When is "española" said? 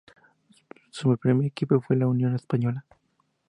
2.33-2.83